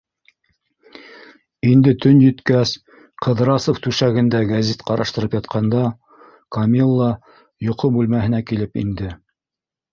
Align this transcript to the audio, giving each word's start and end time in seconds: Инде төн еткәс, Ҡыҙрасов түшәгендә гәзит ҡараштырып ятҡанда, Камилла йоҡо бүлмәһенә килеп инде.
Инде 1.71 1.93
төн 2.05 2.21
еткәс, 2.23 2.71
Ҡыҙрасов 3.27 3.83
түшәгендә 3.89 4.41
гәзит 4.53 4.83
ҡараштырып 4.89 5.37
ятҡанда, 5.41 5.85
Камилла 6.59 7.13
йоҡо 7.69 7.95
бүлмәһенә 7.99 8.45
килеп 8.53 8.85
инде. 8.87 9.15